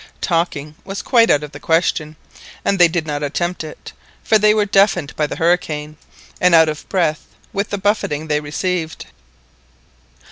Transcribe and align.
Talking 0.21 0.73
was 0.83 1.03
quite 1.03 1.29
out 1.29 1.43
of 1.43 1.51
the 1.51 1.59
question, 1.59 2.15
and 2.65 2.79
they 2.79 2.87
did 2.87 3.05
not 3.05 3.21
attempt 3.21 3.63
it, 3.63 3.93
for 4.23 4.39
they 4.39 4.51
were 4.51 4.65
deafened 4.65 5.15
by 5.15 5.27
the 5.27 5.35
hurricane, 5.35 5.95
and 6.41 6.55
out 6.55 6.69
of 6.69 6.89
breath 6.89 7.27
with 7.53 7.69
the 7.69 7.77
buffeting 7.77 8.27
they 8.27 8.39
received. 8.39 9.05